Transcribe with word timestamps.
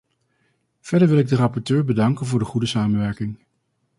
Verder 0.81 1.07
wil 1.07 1.17
ik 1.17 1.27
de 1.27 1.35
rapporteur 1.35 1.85
bedanken 1.85 2.25
voor 2.25 2.39
de 2.39 2.45
goede 2.45 2.65
samenwerking. 2.67 3.37